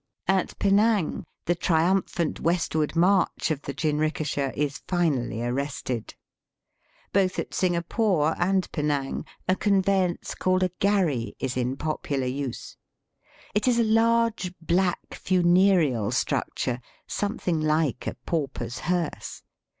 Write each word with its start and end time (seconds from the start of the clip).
At 0.27 0.57
Penang 0.57 1.25
the 1.45 1.53
triumphant 1.53 2.39
westward 2.39 2.95
march 2.95 3.51
of 3.51 3.61
the 3.61 3.71
jinrikisha 3.71 4.51
is 4.57 4.79
finally 4.87 5.43
arrested. 5.43 6.15
Both 7.13 7.37
at 7.37 7.53
Singapore 7.53 8.33
and 8.39 8.67
Penang 8.71 9.25
a 9.47 9.55
conveyance 9.55 10.33
called 10.33 10.63
a 10.63 10.71
gharry 10.79 11.35
is 11.39 11.55
in 11.55 11.77
popular 11.77 12.25
use. 12.25 12.77
It 13.53 13.67
is 13.67 13.77
a 13.77 13.83
large 13.83 14.51
black, 14.59 15.13
funereal 15.13 16.09
structure 16.09 16.81
something 17.05 17.59
like 17.61 18.07
a 18.07 18.15
pauper's 18.25 18.79
hearse. 18.79 19.43